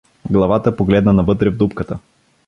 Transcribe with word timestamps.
Главата 0.31 0.75
погледна 0.77 1.13
навътре 1.13 1.49
в 1.49 1.57
дупката. 1.57 1.99